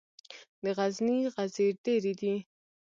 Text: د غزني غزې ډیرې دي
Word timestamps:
د 0.63 0.65
غزني 0.77 1.17
غزې 1.35 1.67
ډیرې 1.83 2.13
دي 2.19 2.35